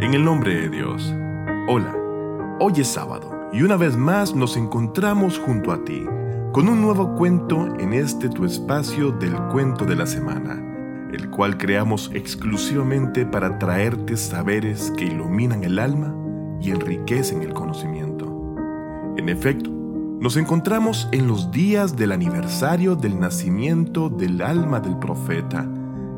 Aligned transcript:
En 0.00 0.14
el 0.14 0.24
nombre 0.24 0.54
de 0.54 0.70
Dios. 0.70 1.14
Hola, 1.68 1.94
hoy 2.58 2.72
es 2.78 2.88
sábado 2.88 3.50
y 3.52 3.60
una 3.60 3.76
vez 3.76 3.98
más 3.98 4.34
nos 4.34 4.56
encontramos 4.56 5.38
junto 5.38 5.72
a 5.72 5.84
ti 5.84 6.06
con 6.52 6.70
un 6.70 6.80
nuevo 6.80 7.14
cuento 7.16 7.68
en 7.78 7.92
este 7.92 8.30
tu 8.30 8.46
espacio 8.46 9.12
del 9.12 9.36
cuento 9.52 9.84
de 9.84 9.96
la 9.96 10.06
semana, 10.06 10.58
el 11.12 11.28
cual 11.28 11.58
creamos 11.58 12.10
exclusivamente 12.14 13.26
para 13.26 13.58
traerte 13.58 14.16
saberes 14.16 14.90
que 14.96 15.04
iluminan 15.04 15.64
el 15.64 15.78
alma 15.78 16.16
y 16.62 16.70
enriquecen 16.70 17.42
el 17.42 17.52
conocimiento. 17.52 18.56
En 19.18 19.28
efecto, 19.28 19.68
nos 19.70 20.38
encontramos 20.38 21.10
en 21.12 21.26
los 21.28 21.50
días 21.50 21.94
del 21.94 22.12
aniversario 22.12 22.96
del 22.96 23.20
nacimiento 23.20 24.08
del 24.08 24.40
alma 24.40 24.80
del 24.80 24.98
profeta, 24.98 25.68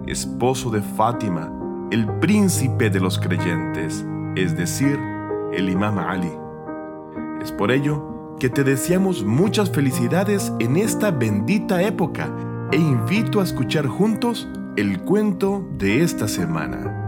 esposo 0.06 0.70
de 0.70 0.82
Fátima, 0.82 1.52
el 1.92 2.06
príncipe 2.06 2.88
de 2.88 3.00
los 3.00 3.18
creyentes, 3.18 4.06
es 4.34 4.56
decir, 4.56 4.98
el 5.52 5.68
imam 5.68 5.98
Ali. 5.98 6.32
Es 7.42 7.52
por 7.52 7.70
ello 7.70 8.34
que 8.40 8.48
te 8.48 8.64
deseamos 8.64 9.22
muchas 9.24 9.70
felicidades 9.70 10.50
en 10.58 10.78
esta 10.78 11.10
bendita 11.10 11.82
época 11.82 12.34
e 12.72 12.78
invito 12.78 13.42
a 13.42 13.44
escuchar 13.44 13.86
juntos 13.86 14.48
el 14.76 15.02
cuento 15.02 15.68
de 15.76 16.02
esta 16.02 16.28
semana. 16.28 16.98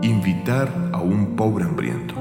Invitar 0.00 0.72
a 0.92 0.98
un 0.98 1.36
pobre 1.36 1.66
hambriento. 1.66 2.14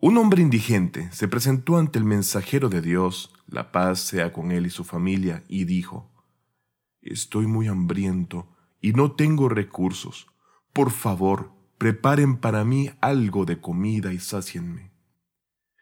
Un 0.00 0.16
hombre 0.16 0.42
indigente 0.42 1.10
se 1.10 1.26
presentó 1.26 1.76
ante 1.76 1.98
el 1.98 2.04
mensajero 2.04 2.68
de 2.68 2.80
Dios, 2.80 3.32
la 3.48 3.72
paz 3.72 3.98
sea 3.98 4.32
con 4.32 4.52
él 4.52 4.66
y 4.66 4.70
su 4.70 4.84
familia, 4.84 5.42
y 5.48 5.64
dijo, 5.64 6.08
Estoy 7.02 7.48
muy 7.48 7.66
hambriento 7.66 8.48
y 8.80 8.92
no 8.92 9.12
tengo 9.12 9.48
recursos. 9.48 10.28
Por 10.72 10.92
favor, 10.92 11.52
preparen 11.78 12.36
para 12.36 12.64
mí 12.64 12.90
algo 13.00 13.44
de 13.44 13.60
comida 13.60 14.12
y 14.12 14.20
sácienme. 14.20 14.92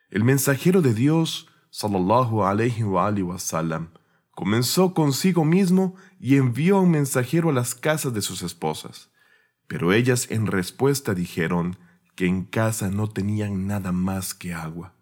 El 0.08 0.24
mensajero 0.24 0.80
de 0.80 0.94
Dios, 0.94 1.48
sallallahu 1.68 2.42
alayhi 2.42 2.84
wa, 2.84 3.10
wa 3.10 3.38
sallam, 3.38 3.90
Comenzó 4.30 4.94
consigo 4.94 5.44
mismo 5.44 5.94
y 6.20 6.36
envió 6.36 6.76
a 6.76 6.80
un 6.80 6.90
mensajero 6.90 7.50
a 7.50 7.52
las 7.52 7.74
casas 7.74 8.12
de 8.12 8.20
sus 8.20 8.42
esposas. 8.42 9.10
Pero 9.66 9.94
ellas 9.94 10.30
en 10.30 10.46
respuesta 10.46 11.14
dijeron 11.14 11.78
que 12.16 12.26
en 12.26 12.44
casa 12.44 12.90
no 12.90 13.08
tenían 13.08 13.68
nada 13.68 13.92
más 13.92 14.34
que 14.34 14.52
agua. 14.52 14.94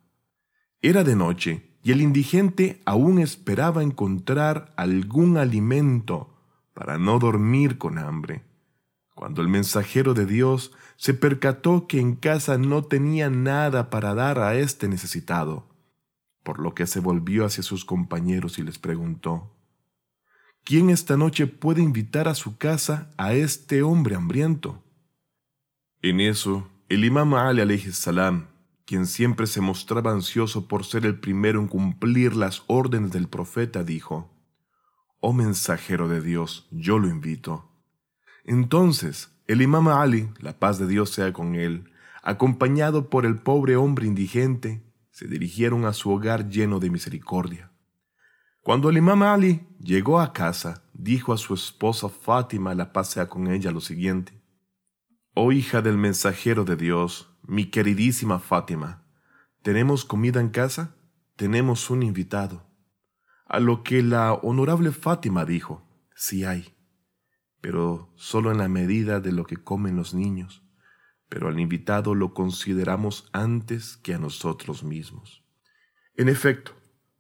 Era 0.83 1.05
de 1.05 1.17
noche 1.17 1.70
y 1.83 1.93
el 1.93 2.03
indigente 2.03 2.83
aún 2.84 3.19
esperaba 3.19 3.83
encontrar 3.83 4.75
algún 4.77 5.39
alimento 5.39 6.35
para 6.75 6.98
no 6.98 7.19
dormir 7.19 7.79
con 7.79 7.98
hambre. 7.98 8.42
Cuando 9.15 9.41
el 9.42 9.48
mensajero 9.48 10.12
de 10.12 10.27
Dios 10.27 10.73
se 10.97 11.15
percató 11.15 11.87
que 11.87 12.01
en 12.01 12.17
casa 12.17 12.59
no 12.59 12.83
tenía 12.83 13.31
nada 13.31 13.89
para 13.89 14.15
dar 14.15 14.41
a 14.41 14.57
este 14.57 14.89
necesitado, 14.89 15.69
por 16.42 16.59
lo 16.59 16.75
que 16.75 16.87
se 16.87 17.01
volvió 17.01 17.47
hacia 17.47 17.62
sus 17.62 17.85
compañeros 17.85 18.59
y 18.59 18.62
les 18.62 18.79
preguntó, 18.79 19.55
¿Quién 20.65 20.91
esta 20.91 21.17
noche 21.17 21.47
puede 21.47 21.83
invitar 21.83 22.27
a 22.27 22.35
su 22.35 22.57
casa 22.57 23.12
a 23.19 23.35
este 23.35 23.83
hombre 23.83 24.17
hambriento? 24.17 24.83
En 26.01 26.20
eso, 26.20 26.69
el 26.89 27.05
imam 27.05 27.33
Ali 27.35 27.79
salam, 27.93 28.49
quien 28.85 29.07
siempre 29.07 29.47
se 29.47 29.61
mostraba 29.61 30.13
ansioso 30.13 30.69
por 30.69 30.85
ser 30.85 31.07
el 31.07 31.19
primero 31.19 31.61
en 31.61 31.69
cumplir 31.69 32.37
las 32.37 32.63
órdenes 32.67 33.11
del 33.11 33.29
profeta, 33.29 33.83
dijo, 33.83 34.31
Oh 35.20 35.33
mensajero 35.33 36.08
de 36.08 36.20
Dios, 36.20 36.69
yo 36.70 36.98
lo 36.98 37.08
invito. 37.08 37.70
Entonces, 38.45 39.31
el 39.47 39.63
imam 39.63 39.89
Ali, 39.89 40.29
la 40.41 40.58
paz 40.58 40.79
de 40.79 40.86
Dios 40.86 41.11
sea 41.11 41.33
con 41.33 41.55
él, 41.55 41.91
acompañado 42.23 43.08
por 43.08 43.25
el 43.25 43.39
pobre 43.39 43.77
hombre 43.77 44.07
indigente, 44.07 44.83
se 45.11 45.27
dirigieron 45.27 45.87
a 45.87 45.95
su 45.95 46.11
hogar 46.11 46.51
lleno 46.51 46.81
de 46.81 46.91
misericordia. 46.91 47.70
Cuando 48.61 48.91
el 48.91 48.98
imam 48.98 49.23
Ali 49.23 49.67
llegó 49.81 50.20
a 50.20 50.35
casa, 50.35 50.83
dijo 50.92 51.33
a 51.33 51.39
su 51.39 51.55
esposa 51.55 52.11
Fátima, 52.11 52.75
la 52.75 52.92
pasea 52.92 53.29
con 53.29 53.47
ella, 53.47 53.70
lo 53.70 53.81
siguiente. 53.81 54.44
Oh 55.34 55.52
hija 55.52 55.83
del 55.83 55.98
mensajero 55.98 56.64
de 56.64 56.77
Dios, 56.77 57.30
mi 57.42 57.67
queridísima 57.67 58.39
Fátima, 58.39 59.05
¿tenemos 59.62 60.05
comida 60.05 60.40
en 60.40 60.48
casa? 60.48 60.96
Tenemos 61.36 61.90
un 61.90 62.02
invitado. 62.02 62.67
A 63.46 63.61
lo 63.61 63.83
que 63.83 64.02
la 64.02 64.33
honorable 64.33 64.92
Fátima 64.92 65.45
dijo, 65.45 65.86
sí 66.14 66.45
hay, 66.45 66.74
pero 67.61 68.12
solo 68.17 68.50
en 68.52 68.58
la 68.58 68.68
medida 68.68 69.20
de 69.20 69.33
lo 69.33 69.45
que 69.45 69.56
comen 69.56 69.96
los 69.96 70.14
niños 70.14 70.64
pero 71.34 71.48
al 71.48 71.58
invitado 71.58 72.14
lo 72.14 72.33
consideramos 72.33 73.28
antes 73.33 73.96
que 73.96 74.14
a 74.14 74.18
nosotros 74.18 74.84
mismos. 74.84 75.45
En 76.14 76.28
efecto, 76.28 76.72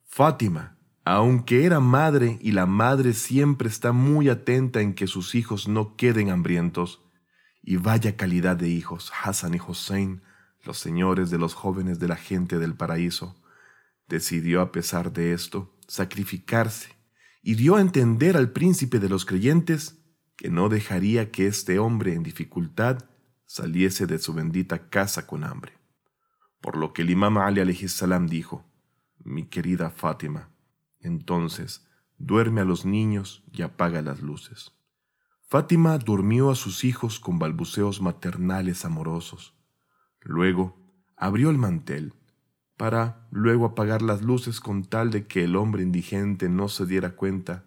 Fátima, 0.04 0.78
aunque 1.04 1.64
era 1.64 1.80
madre 1.80 2.38
y 2.40 2.52
la 2.52 2.64
madre 2.64 3.12
siempre 3.12 3.68
está 3.68 3.90
muy 3.90 4.28
atenta 4.28 4.80
en 4.80 4.94
que 4.94 5.08
sus 5.08 5.34
hijos 5.34 5.66
no 5.66 5.96
queden 5.96 6.30
hambrientos, 6.30 7.03
y 7.66 7.76
vaya 7.76 8.16
calidad 8.16 8.56
de 8.56 8.68
hijos, 8.68 9.10
Hassan 9.22 9.54
y 9.54 9.60
Hussein, 9.60 10.22
los 10.64 10.78
señores 10.78 11.30
de 11.30 11.38
los 11.38 11.54
jóvenes 11.54 11.98
de 11.98 12.08
la 12.08 12.16
gente 12.16 12.58
del 12.58 12.74
paraíso, 12.74 13.36
decidió 14.06 14.60
a 14.60 14.70
pesar 14.70 15.12
de 15.12 15.32
esto 15.32 15.74
sacrificarse 15.88 16.94
y 17.42 17.54
dio 17.54 17.76
a 17.76 17.80
entender 17.80 18.36
al 18.36 18.50
príncipe 18.52 18.98
de 18.98 19.08
los 19.08 19.24
creyentes 19.24 19.98
que 20.36 20.50
no 20.50 20.68
dejaría 20.68 21.30
que 21.30 21.46
este 21.46 21.78
hombre 21.78 22.14
en 22.14 22.22
dificultad 22.22 23.04
saliese 23.46 24.06
de 24.06 24.18
su 24.18 24.34
bendita 24.34 24.90
casa 24.90 25.26
con 25.26 25.44
hambre. 25.44 25.72
Por 26.60 26.76
lo 26.76 26.92
que 26.92 27.02
el 27.02 27.10
imam 27.10 27.38
Ali 27.38 27.74
salam 27.88 28.26
dijo, 28.26 28.64
mi 29.22 29.46
querida 29.46 29.90
Fátima, 29.90 30.50
entonces 31.00 31.86
duerme 32.18 32.60
a 32.60 32.64
los 32.64 32.84
niños 32.84 33.42
y 33.52 33.62
apaga 33.62 34.02
las 34.02 34.20
luces. 34.20 34.72
Fátima 35.54 35.98
durmió 35.98 36.50
a 36.50 36.56
sus 36.56 36.82
hijos 36.82 37.20
con 37.20 37.38
balbuceos 37.38 38.02
maternales 38.02 38.84
amorosos. 38.84 39.54
Luego 40.20 40.76
abrió 41.16 41.48
el 41.48 41.58
mantel, 41.58 42.12
para 42.76 43.28
luego 43.30 43.64
apagar 43.64 44.02
las 44.02 44.22
luces 44.22 44.58
con 44.58 44.82
tal 44.82 45.12
de 45.12 45.28
que 45.28 45.44
el 45.44 45.54
hombre 45.54 45.84
indigente 45.84 46.48
no 46.48 46.68
se 46.68 46.86
diera 46.86 47.14
cuenta 47.14 47.66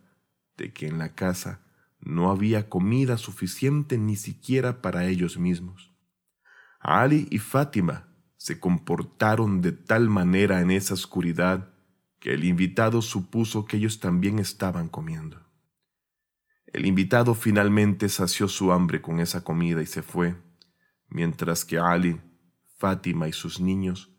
de 0.58 0.74
que 0.74 0.88
en 0.88 0.98
la 0.98 1.16
casa 1.16 1.62
no 2.02 2.30
había 2.30 2.68
comida 2.68 3.18
suficiente 3.18 3.98
ni 3.98 4.18
siquiera 4.18 4.82
para 4.82 5.06
ellos 5.06 5.38
mismos. 5.38 5.94
Ali 6.82 7.30
y 7.32 7.38
Fátima 7.40 8.10
se 8.36 8.60
comportaron 8.60 9.62
de 9.62 9.72
tal 9.72 10.10
manera 10.10 10.60
en 10.60 10.72
esa 10.72 10.94
oscuridad 10.94 11.70
que 12.20 12.34
el 12.34 12.44
invitado 12.44 13.02
supuso 13.02 13.64
que 13.64 13.78
ellos 13.78 14.02
también 14.02 14.40
estaban 14.40 14.90
comiendo. 14.90 15.47
El 16.68 16.86
invitado 16.86 17.34
finalmente 17.34 18.10
sació 18.10 18.48
su 18.48 18.72
hambre 18.72 19.02
con 19.02 19.20
esa 19.20 19.44
comida 19.44 19.82
y 19.82 19.86
se 19.86 20.04
fue, 20.04 20.36
mientras 21.08 21.64
que 21.64 21.80
Ali, 21.80 22.22
Fátima 22.78 23.28
y 23.28 23.34
sus 23.34 23.60
niños 23.60 24.14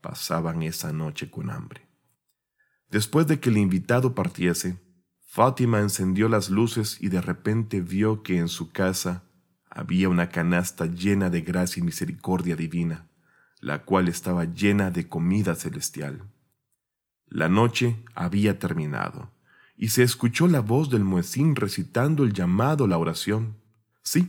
pasaban 0.00 0.62
esa 0.62 0.92
noche 0.92 1.30
con 1.30 1.50
hambre. 1.50 1.88
Después 2.90 3.26
de 3.26 3.40
que 3.40 3.50
el 3.50 3.58
invitado 3.58 4.14
partiese, 4.14 4.78
Fátima 5.26 5.80
encendió 5.80 6.28
las 6.28 6.48
luces 6.48 6.96
y 7.00 7.08
de 7.08 7.20
repente 7.20 7.82
vio 7.82 8.22
que 8.22 8.38
en 8.38 8.48
su 8.48 8.70
casa 8.70 9.24
había 9.68 10.08
una 10.08 10.30
canasta 10.30 10.86
llena 10.86 11.28
de 11.28 11.42
gracia 11.42 11.80
y 11.80 11.84
misericordia 11.84 12.56
divina, 12.56 13.08
la 13.60 13.84
cual 13.84 14.08
estaba 14.08 14.44
llena 14.44 14.90
de 14.90 15.08
comida 15.08 15.54
celestial. 15.54 16.30
La 17.26 17.48
noche 17.48 18.02
había 18.14 18.58
terminado, 18.58 19.30
y 19.80 19.90
se 19.90 20.02
escuchó 20.02 20.48
la 20.48 20.60
voz 20.60 20.90
del 20.90 21.04
muecín 21.04 21.54
recitando 21.54 22.24
el 22.24 22.32
llamado 22.32 22.84
a 22.84 22.88
la 22.88 22.98
oración. 22.98 23.56
Sí, 24.02 24.28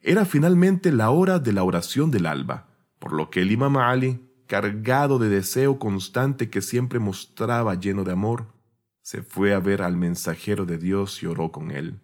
era 0.00 0.24
finalmente 0.24 0.92
la 0.92 1.10
hora 1.10 1.40
de 1.40 1.52
la 1.52 1.64
oración 1.64 2.12
del 2.12 2.26
alba, 2.26 2.68
por 3.00 3.12
lo 3.12 3.28
que 3.28 3.42
el 3.42 3.50
imam 3.50 3.76
Ali, 3.76 4.20
cargado 4.46 5.18
de 5.18 5.28
deseo 5.28 5.80
constante 5.80 6.48
que 6.48 6.62
siempre 6.62 7.00
mostraba 7.00 7.74
lleno 7.74 8.04
de 8.04 8.12
amor, 8.12 8.54
se 9.02 9.22
fue 9.22 9.52
a 9.52 9.58
ver 9.58 9.82
al 9.82 9.96
mensajero 9.96 10.64
de 10.64 10.78
Dios 10.78 11.22
y 11.22 11.26
oró 11.26 11.50
con 11.50 11.72
él. 11.72 12.00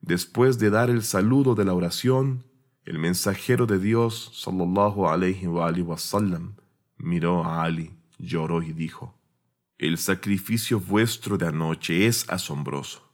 Después 0.00 0.58
de 0.58 0.70
dar 0.70 0.88
el 0.88 1.02
saludo 1.02 1.54
de 1.54 1.66
la 1.66 1.74
oración, 1.74 2.44
el 2.84 2.98
mensajero 2.98 3.66
de 3.66 3.78
Dios, 3.78 4.30
sallallahu 4.42 5.06
alayhi 5.06 5.48
wa, 5.48 5.70
wa 5.70 5.98
sallam, 5.98 6.56
miró 6.96 7.44
a 7.44 7.62
Ali, 7.62 7.92
lloró 8.18 8.62
y 8.62 8.72
dijo, 8.72 9.15
El 9.77 9.97
sacrificio 9.97 10.79
vuestro 10.79 11.37
de 11.37 11.47
anoche 11.47 12.07
es 12.07 12.29
asombroso. 12.29 13.11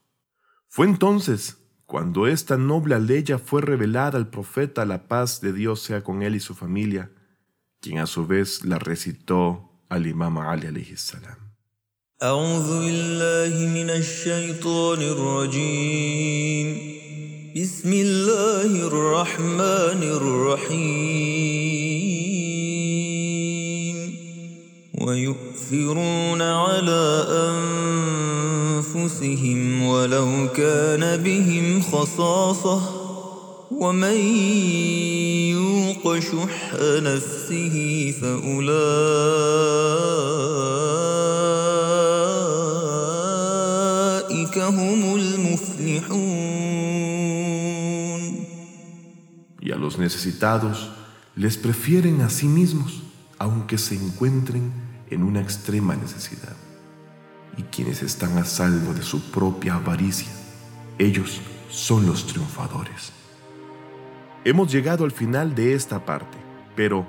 Fue 0.67 0.85
entonces 0.85 1.57
cuando 1.85 2.27
esta 2.27 2.57
noble 2.57 2.95
aleya 2.95 3.39
fue 3.39 3.61
revelada 3.61 4.17
al 4.17 4.29
profeta, 4.29 4.83
la 4.85 5.07
paz 5.07 5.39
de 5.39 5.53
Dios 5.53 5.81
sea 5.81 6.03
con 6.03 6.21
él 6.21 6.35
y 6.35 6.41
su 6.41 6.53
familia, 6.53 7.09
quien 7.79 7.99
a 7.99 8.07
su 8.07 8.27
vez 8.27 8.65
la 8.65 8.77
recitó 8.77 9.71
al 9.87 10.05
Imam 10.05 10.37
Ali 10.37 10.67
alayhi 10.67 10.97
salam. 10.97 11.47
أعوذ 12.23 12.79
بالله 12.79 13.67
من 13.77 13.89
الشيطان 13.89 15.01
الرجيم 15.01 16.67
بسم 17.55 17.93
الله 17.93 18.87
الرحمن 18.87 20.01
الرحيم 20.17 21.80
ويؤثرون 25.12 26.42
على 26.42 27.26
أنفسهم 28.80 29.82
ولو 29.82 30.48
كان 30.56 31.22
بهم 31.22 31.82
خصاصة 31.82 32.80
ومن 33.70 34.16
يوق 35.52 36.18
شح 36.18 36.74
نفسه 36.80 37.76
فأولئك 38.20 38.62
هم 44.58 45.14
المفلحون. 45.14 46.32
Y 49.60 49.70
a 49.70 49.76
los 49.76 49.98
necesitados 49.98 50.90
les 51.36 51.56
prefieren 51.56 52.20
a 52.22 52.30
sí 52.30 52.46
mismos, 52.46 53.02
aunque 53.38 53.78
se 53.78 53.94
encuentren 53.94 54.81
en 55.12 55.22
una 55.22 55.40
extrema 55.40 55.94
necesidad. 55.94 56.56
Y 57.56 57.62
quienes 57.64 58.02
están 58.02 58.38
a 58.38 58.44
salvo 58.44 58.94
de 58.94 59.02
su 59.02 59.30
propia 59.30 59.74
avaricia, 59.74 60.32
ellos 60.98 61.40
son 61.68 62.06
los 62.06 62.26
triunfadores. 62.26 63.12
Hemos 64.44 64.72
llegado 64.72 65.04
al 65.04 65.12
final 65.12 65.54
de 65.54 65.74
esta 65.74 66.04
parte, 66.04 66.38
pero 66.74 67.06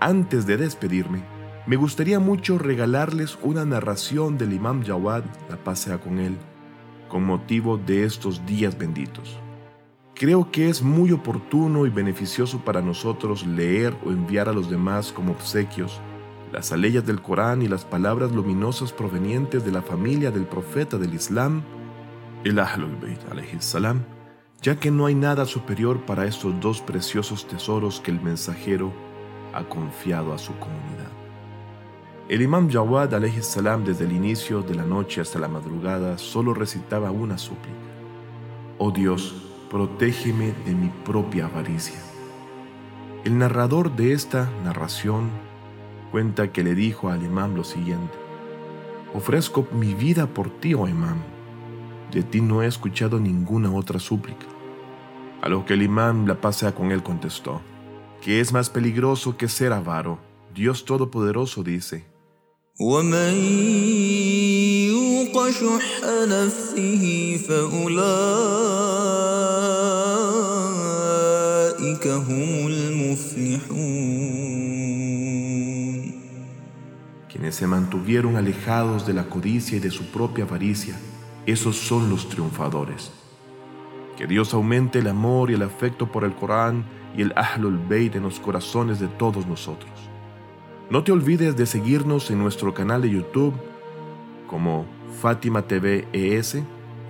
antes 0.00 0.46
de 0.46 0.58
despedirme, 0.58 1.24
me 1.66 1.76
gustaría 1.76 2.20
mucho 2.20 2.58
regalarles 2.58 3.38
una 3.42 3.64
narración 3.64 4.38
del 4.38 4.52
Imam 4.52 4.84
Jawad, 4.84 5.24
la 5.48 5.56
pasea 5.56 5.98
con 5.98 6.18
él, 6.18 6.36
con 7.08 7.24
motivo 7.24 7.78
de 7.78 8.04
estos 8.04 8.44
días 8.46 8.76
benditos. 8.76 9.40
Creo 10.14 10.50
que 10.50 10.68
es 10.68 10.82
muy 10.82 11.10
oportuno 11.12 11.86
y 11.86 11.90
beneficioso 11.90 12.60
para 12.64 12.82
nosotros 12.82 13.46
leer 13.46 13.96
o 14.04 14.10
enviar 14.10 14.48
a 14.48 14.52
los 14.52 14.70
demás 14.70 15.10
como 15.12 15.32
obsequios 15.32 16.00
las 16.52 16.72
aleyas 16.72 17.04
del 17.04 17.20
Corán 17.20 17.62
y 17.62 17.68
las 17.68 17.84
palabras 17.84 18.32
luminosas 18.32 18.92
provenientes 18.92 19.64
de 19.64 19.72
la 19.72 19.82
familia 19.82 20.30
del 20.30 20.46
profeta 20.46 20.96
del 20.98 21.14
Islam, 21.14 21.62
el 22.44 22.58
Ahlul 22.58 22.96
Bayt 22.96 23.20
ya 24.62 24.80
que 24.80 24.90
no 24.90 25.06
hay 25.06 25.14
nada 25.14 25.44
superior 25.44 26.00
para 26.06 26.26
estos 26.26 26.58
dos 26.60 26.80
preciosos 26.80 27.46
tesoros 27.46 28.00
que 28.00 28.10
el 28.10 28.20
mensajero 28.20 28.92
ha 29.52 29.64
confiado 29.64 30.32
a 30.32 30.38
su 30.38 30.52
comunidad. 30.58 31.10
El 32.28 32.42
Imam 32.42 32.68
Jawad 32.68 33.10
salam 33.42 33.84
desde 33.84 34.04
el 34.04 34.12
inicio 34.12 34.62
de 34.62 34.74
la 34.74 34.84
noche 34.84 35.20
hasta 35.20 35.38
la 35.38 35.48
madrugada 35.48 36.18
solo 36.18 36.54
recitaba 36.54 37.10
una 37.10 37.38
súplica. 37.38 37.76
Oh 38.78 38.90
Dios, 38.90 39.46
protégeme 39.70 40.52
de 40.64 40.74
mi 40.74 40.88
propia 41.04 41.46
avaricia. 41.46 42.00
El 43.24 43.38
narrador 43.38 43.94
de 43.94 44.12
esta 44.12 44.50
narración 44.64 45.30
cuenta 46.10 46.52
que 46.52 46.62
le 46.62 46.74
dijo 46.74 47.08
al 47.08 47.22
imam 47.22 47.54
lo 47.54 47.64
siguiente, 47.64 48.14
ofrezco 49.14 49.66
mi 49.72 49.94
vida 49.94 50.26
por 50.26 50.50
ti, 50.50 50.74
oh 50.74 50.88
imam, 50.88 51.18
de 52.12 52.22
ti 52.22 52.40
no 52.40 52.62
he 52.62 52.66
escuchado 52.66 53.18
ninguna 53.20 53.72
otra 53.72 53.98
súplica. 53.98 54.46
A 55.42 55.48
lo 55.48 55.64
que 55.64 55.74
el 55.74 55.82
imam 55.82 56.26
la 56.26 56.40
pasea 56.40 56.74
con 56.74 56.92
él 56.92 57.02
contestó, 57.02 57.60
que 58.20 58.40
es 58.40 58.52
más 58.52 58.70
peligroso 58.70 59.36
que 59.36 59.48
ser 59.48 59.72
avaro. 59.72 60.18
Dios 60.54 60.84
Todopoderoso 60.84 61.62
dice, 61.62 62.04
Se 77.52 77.66
mantuvieron 77.66 78.36
alejados 78.36 79.06
de 79.06 79.14
la 79.14 79.24
codicia 79.24 79.76
y 79.76 79.80
de 79.80 79.90
su 79.90 80.06
propia 80.06 80.44
avaricia, 80.44 80.98
esos 81.46 81.76
son 81.76 82.10
los 82.10 82.28
triunfadores. 82.28 83.12
Que 84.16 84.26
Dios 84.26 84.52
aumente 84.52 84.98
el 84.98 85.06
amor 85.06 85.50
y 85.50 85.54
el 85.54 85.62
afecto 85.62 86.10
por 86.10 86.24
el 86.24 86.34
Corán 86.34 86.84
y 87.16 87.22
el 87.22 87.32
Ahlul 87.36 87.78
Bayt 87.88 88.16
en 88.16 88.24
los 88.24 88.40
corazones 88.40 88.98
de 88.98 89.08
todos 89.08 89.46
nosotros. 89.46 89.90
No 90.90 91.04
te 91.04 91.12
olvides 91.12 91.56
de 91.56 91.66
seguirnos 91.66 92.30
en 92.30 92.38
nuestro 92.38 92.74
canal 92.74 93.02
de 93.02 93.10
YouTube 93.10 93.54
como 94.48 94.86
Fátima 95.20 95.62
TV 95.62 96.06
ES 96.12 96.58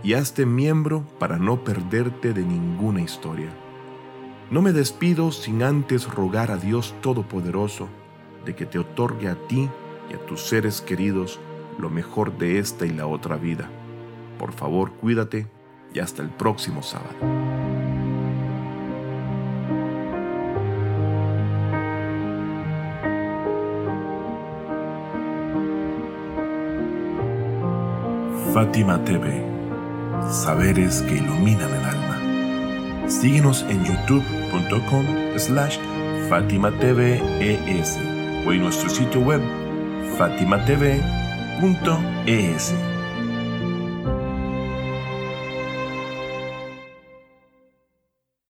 y 0.03 0.15
hazte 0.15 0.47
miembro 0.47 1.05
para 1.19 1.39
no 1.39 1.65
perderte 1.65 2.33
de 2.33 2.45
ninguna 2.45 3.01
historia. 3.01 3.51
No 4.51 4.63
me 4.63 4.73
despido 4.73 5.33
sin 5.33 5.63
antes 5.63 6.07
rogar 6.09 6.51
a 6.51 6.57
Dios 6.57 6.95
Todopoderoso 7.01 7.89
de 8.45 8.55
que 8.55 8.67
te 8.67 8.79
otorgue 8.79 9.29
a 9.29 9.35
ti 9.49 9.69
y 10.11 10.15
a 10.15 10.27
tus 10.27 10.43
seres 10.43 10.81
queridos 10.81 11.41
lo 11.79 11.91
mejor 11.91 12.37
de 12.39 12.59
esta 12.59 12.87
y 12.87 12.91
la 12.91 13.07
otra 13.07 13.37
vida. 13.37 13.69
Por 14.39 14.53
favor, 14.53 14.93
cuídate 14.93 15.47
y 15.93 16.01
hasta 16.01 16.23
el 16.23 16.31
próximo 16.31 16.83
sábado. 16.83 17.15
Fátima 28.53 29.05
TV, 29.05 29.45
saberes 30.31 31.03
que 31.03 31.17
iluminan 31.17 31.71
el 31.75 31.85
alma. 31.85 33.11
Síguenos 33.11 33.63
en 33.69 33.85
youtube.com 33.85 35.05
slash 35.37 35.79
Fátima 36.31 36.71
TV 36.73 37.21
ES 37.39 37.99
o 38.47 38.53
en 38.53 38.63
nuestro 38.63 38.89
sitio 38.89 39.21
web 39.21 39.66
fatimatv.es. 40.19 40.97